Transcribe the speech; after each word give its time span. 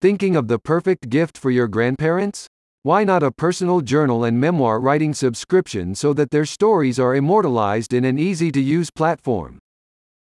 Thinking 0.00 0.36
of 0.36 0.46
the 0.46 0.60
perfect 0.60 1.10
gift 1.10 1.36
for 1.36 1.50
your 1.50 1.66
grandparents? 1.66 2.46
Why 2.84 3.02
not 3.02 3.24
a 3.24 3.32
personal 3.32 3.80
journal 3.80 4.22
and 4.22 4.40
memoir 4.40 4.78
writing 4.78 5.12
subscription 5.12 5.96
so 5.96 6.12
that 6.12 6.30
their 6.30 6.44
stories 6.44 7.00
are 7.00 7.16
immortalized 7.16 7.92
in 7.92 8.04
an 8.04 8.16
easy 8.16 8.52
to 8.52 8.60
use 8.60 8.90
platform? 8.92 9.58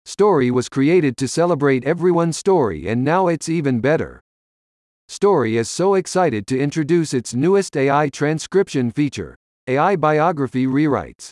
Story 0.04 0.50
was 0.50 0.68
created 0.68 1.16
to 1.16 1.26
celebrate 1.26 1.86
everyone's 1.86 2.36
story 2.36 2.86
and 2.86 3.02
now 3.02 3.28
it's 3.28 3.48
even 3.48 3.80
better. 3.80 4.20
Story 5.08 5.56
is 5.56 5.70
so 5.70 5.94
excited 5.94 6.46
to 6.48 6.58
introduce 6.58 7.14
its 7.14 7.32
newest 7.32 7.74
AI 7.74 8.10
transcription 8.10 8.90
feature, 8.90 9.34
AI 9.68 9.96
Biography 9.96 10.66
Rewrites. 10.66 11.30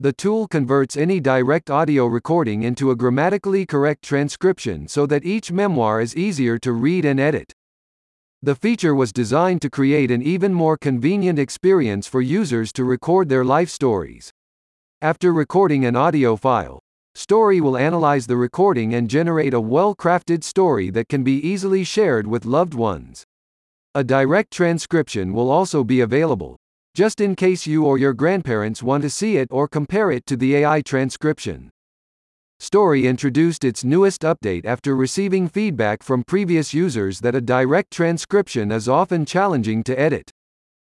The 0.00 0.14
tool 0.14 0.48
converts 0.48 0.96
any 0.96 1.20
direct 1.20 1.68
audio 1.68 2.06
recording 2.06 2.62
into 2.62 2.90
a 2.90 2.96
grammatically 2.96 3.66
correct 3.66 4.02
transcription 4.02 4.88
so 4.88 5.04
that 5.04 5.26
each 5.26 5.52
memoir 5.52 6.00
is 6.00 6.16
easier 6.16 6.56
to 6.60 6.72
read 6.72 7.04
and 7.04 7.20
edit. 7.20 7.52
The 8.42 8.54
feature 8.54 8.94
was 8.94 9.12
designed 9.12 9.62
to 9.62 9.70
create 9.70 10.10
an 10.10 10.22
even 10.22 10.54
more 10.54 10.76
convenient 10.76 11.38
experience 11.38 12.06
for 12.06 12.20
users 12.20 12.72
to 12.74 12.84
record 12.84 13.28
their 13.28 13.44
life 13.44 13.68
stories. 13.68 14.30
After 15.02 15.32
recording 15.32 15.84
an 15.84 15.96
audio 15.96 16.36
file, 16.36 16.80
Story 17.18 17.60
will 17.60 17.76
analyze 17.76 18.28
the 18.28 18.36
recording 18.36 18.94
and 18.94 19.10
generate 19.10 19.52
a 19.52 19.60
well 19.60 19.92
crafted 19.92 20.44
story 20.44 20.88
that 20.88 21.08
can 21.08 21.24
be 21.24 21.44
easily 21.44 21.82
shared 21.82 22.28
with 22.28 22.44
loved 22.44 22.74
ones. 22.74 23.24
A 23.92 24.04
direct 24.04 24.52
transcription 24.52 25.32
will 25.32 25.50
also 25.50 25.82
be 25.82 26.00
available, 26.00 26.56
just 26.94 27.20
in 27.20 27.34
case 27.34 27.66
you 27.66 27.84
or 27.84 27.98
your 27.98 28.12
grandparents 28.12 28.84
want 28.84 29.02
to 29.02 29.10
see 29.10 29.36
it 29.36 29.48
or 29.50 29.66
compare 29.66 30.12
it 30.12 30.26
to 30.26 30.36
the 30.36 30.54
AI 30.54 30.80
transcription. 30.80 31.70
Story 32.60 33.06
introduced 33.06 33.64
its 33.64 33.84
newest 33.84 34.22
update 34.22 34.64
after 34.64 34.96
receiving 34.96 35.48
feedback 35.48 36.02
from 36.02 36.24
previous 36.24 36.74
users 36.74 37.20
that 37.20 37.36
a 37.36 37.40
direct 37.40 37.92
transcription 37.92 38.72
is 38.72 38.88
often 38.88 39.24
challenging 39.24 39.84
to 39.84 39.98
edit. 39.98 40.32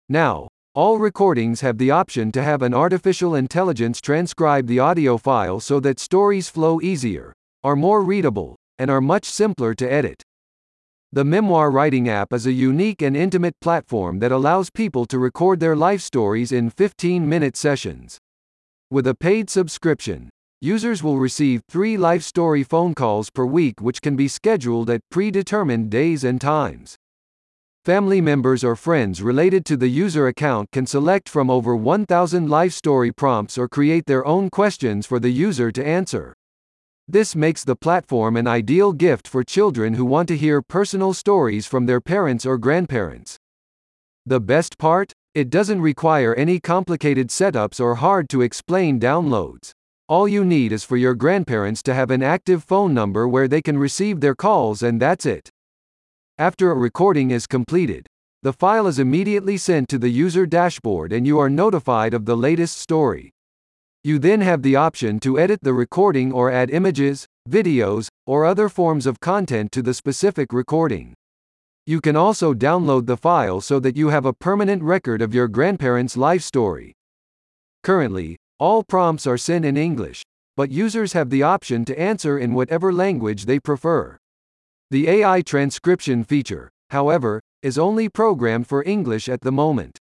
Now, 0.09 0.48
all 0.74 0.98
recordings 0.98 1.62
have 1.62 1.79
the 1.79 1.90
option 1.90 2.30
to 2.32 2.42
have 2.42 2.60
an 2.60 2.74
artificial 2.74 3.35
intelligence 3.35 4.02
transcribe 4.02 4.66
the 4.66 4.79
audio 4.79 5.16
file 5.16 5.59
so 5.59 5.80
that 5.80 5.98
stories 5.98 6.51
flow 6.51 6.82
easier, 6.82 7.32
are 7.62 7.76
more 7.76 8.02
readable, 8.02 8.57
and 8.79 8.90
are 8.90 9.01
much 9.01 9.24
simpler 9.24 9.73
to 9.74 9.90
edit. 9.90 10.23
The 11.12 11.24
Memoir 11.24 11.70
Writing 11.70 12.09
app 12.10 12.32
is 12.32 12.45
a 12.45 12.52
unique 12.52 13.01
and 13.01 13.16
intimate 13.16 13.54
platform 13.60 14.18
that 14.18 14.32
allows 14.32 14.68
people 14.68 15.07
to 15.07 15.18
record 15.18 15.60
their 15.60 15.76
life 15.76 16.02
stories 16.02 16.52
in 16.52 16.68
15 16.68 17.26
minute 17.26 17.57
sessions. 17.57 18.18
With 18.90 19.07
a 19.07 19.15
paid 19.15 19.48
subscription, 19.48 20.29
users 20.65 21.02
will 21.02 21.18
receive 21.18 21.60
three 21.68 21.98
life 21.98 22.23
story 22.23 22.62
phone 22.62 22.95
calls 22.95 23.29
per 23.29 23.45
week, 23.45 23.82
which 23.82 24.01
can 24.01 24.16
be 24.16 24.26
scheduled 24.26 24.88
at 24.88 25.02
predetermined 25.10 25.90
days 25.90 26.24
and 26.24 26.40
times. 26.40 26.96
Family 27.84 28.23
members 28.23 28.65
or 28.65 28.74
friends 28.74 29.20
related 29.20 29.66
to 29.66 29.76
the 29.76 29.88
user 29.88 30.26
account 30.26 30.70
can 30.73 30.87
select 30.87 31.29
from 31.29 31.51
over 31.51 31.76
1,000 31.76 32.48
life 32.48 32.73
story 32.73 33.12
prompts 33.12 33.59
or 33.59 33.68
create 33.68 34.07
their 34.07 34.26
own 34.26 34.48
questions 34.48 35.04
for 35.04 35.20
the 35.20 35.29
user 35.29 35.70
to 35.70 35.87
answer. 35.87 36.32
This 37.07 37.37
makes 37.37 37.62
the 37.62 37.76
platform 37.76 38.35
an 38.35 38.46
ideal 38.46 38.95
gift 38.95 39.29
for 39.29 39.45
children 39.45 39.92
who 39.92 40.07
want 40.07 40.29
to 40.29 40.37
hear 40.37 40.62
personal 40.62 41.12
stories 41.12 41.66
from 41.66 41.85
their 41.85 42.01
parents 42.01 42.46
or 42.46 42.57
grandparents. 42.57 43.37
The 44.24 44.40
best 44.40 44.79
part? 44.79 45.12
It 45.35 45.51
doesn't 45.51 45.82
require 45.82 46.35
any 46.37 46.59
complicated 46.59 47.29
setups 47.29 47.80
or 47.80 47.96
hard 47.96 48.30
to 48.30 48.40
explain 48.40 48.98
downloads. 48.98 49.74
All 50.07 50.29
you 50.29 50.45
need 50.45 50.71
is 50.71 50.85
for 50.85 50.99
your 50.99 51.15
grandparents 51.15 51.83
to 51.85 51.95
have 51.95 52.10
an 52.10 52.23
active 52.23 52.63
phone 52.63 52.93
number 52.93 53.27
where 53.27 53.49
they 53.49 53.63
can 53.63 53.79
receive 53.79 54.21
their 54.21 54.35
calls, 54.35 54.83
and 54.83 55.01
that's 55.01 55.24
it. 55.24 55.49
After 56.37 56.71
a 56.71 56.74
recording 56.74 57.30
is 57.30 57.47
completed, 57.47 58.07
the 58.43 58.52
file 58.52 58.87
is 58.87 58.99
immediately 58.99 59.57
sent 59.57 59.88
to 59.88 59.99
the 59.99 60.10
user 60.10 60.45
dashboard 60.45 61.10
and 61.10 61.27
you 61.27 61.38
are 61.38 61.49
notified 61.49 62.13
of 62.13 62.27
the 62.27 62.37
latest 62.37 62.77
story. 62.77 63.30
You 64.03 64.19
then 64.19 64.43
have 64.43 64.60
the 64.60 64.76
option 64.76 65.19
to 65.20 65.38
edit 65.38 65.60
the 65.62 65.72
recording 65.72 66.31
or 66.31 66.50
add 66.50 66.70
images, 66.70 67.25
videos, 67.48 68.09
or 68.26 68.44
other 68.44 68.69
forms 68.69 69.06
of 69.06 69.20
content 69.20 69.72
to 69.72 69.81
the 69.81 69.94
specific 69.94 70.53
recording. 70.53 71.14
You 71.87 72.03
can 72.03 72.14
also 72.14 72.53
download 72.53 73.06
the 73.06 73.16
file 73.16 73.62
so 73.62 73.81
that 73.81 73.97
you 73.97 74.09
have 74.09 74.26
a 74.26 74.34
permanent 74.34 74.82
record 74.82 75.22
of 75.22 75.32
your 75.32 75.48
grandparents' 75.48 76.19
life 76.19 76.43
story. 76.43 76.93
Currently, 77.82 78.37
all 78.64 78.82
prompts 78.82 79.26
are 79.26 79.36
sent 79.36 79.62
in 79.62 79.76
English, 79.76 80.22
but 80.56 80.70
users 80.70 81.12
have 81.12 81.28
the 81.28 81.42
option 81.42 81.84
to 81.84 82.00
answer 82.00 82.38
in 82.38 82.54
whatever 82.54 82.94
language 82.94 83.44
they 83.44 83.60
prefer. 83.60 84.16
The 84.91 85.06
AI 85.06 85.42
transcription 85.42 86.25
feature, 86.25 86.70
however, 86.88 87.42
is 87.62 87.76
only 87.76 88.08
programmed 88.08 88.66
for 88.66 88.82
English 88.84 89.28
at 89.28 89.42
the 89.42 89.52
moment. 89.52 89.98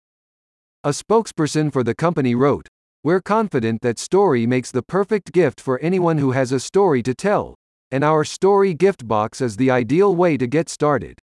A 0.82 0.92
spokesperson 0.92 1.74
for 1.74 1.84
the 1.84 1.94
company 1.94 2.36
wrote, 2.36 2.70
We're 3.04 3.20
confident 3.20 3.82
that 3.82 4.00
Story 4.00 4.48
makes 4.48 4.72
the 4.72 4.82
perfect 4.82 5.34
gift 5.34 5.60
for 5.60 5.78
anyone 5.80 6.18
who 6.18 6.32
has 6.32 6.54
a 6.54 6.60
story 6.62 7.04
to 7.04 7.14
tell, 7.14 7.56
and 7.92 8.02
our 8.02 8.24
Story 8.24 8.74
gift 8.74 9.06
box 9.06 9.42
is 9.42 9.58
the 9.58 9.72
ideal 9.72 10.16
way 10.16 10.38
to 10.38 10.48
get 10.48 10.70
started. 10.70 11.20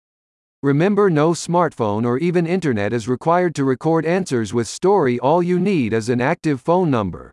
Remember, 0.62 1.10
no 1.10 1.32
smartphone 1.32 2.06
or 2.06 2.18
even 2.18 2.46
internet 2.46 2.92
is 2.92 3.08
required 3.08 3.54
to 3.56 3.64
record 3.64 4.06
answers 4.06 4.54
with 4.54 4.66
Story, 4.66 5.18
all 5.18 5.42
you 5.42 5.60
need 5.60 5.92
is 5.92 6.08
an 6.08 6.20
active 6.20 6.60
phone 6.60 6.90
number. 6.90 7.30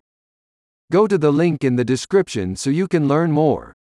Go 0.92 1.06
to 1.06 1.16
the 1.16 1.32
link 1.32 1.64
in 1.64 1.76
the 1.76 1.84
description 1.84 2.54
so 2.54 2.68
you 2.68 2.86
can 2.86 3.08
learn 3.08 3.32
more. 3.32 3.72